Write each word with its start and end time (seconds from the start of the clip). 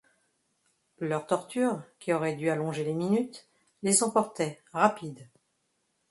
Leurs 0.99 1.27
tortures, 1.27 1.83
qui 1.99 2.11
auraient 2.11 2.33
dû 2.33 2.49
allonger 2.49 2.83
les 2.83 2.95
minutes, 2.95 3.47
les 3.83 4.01
emportaient, 4.01 4.59
rapides. 4.73 5.29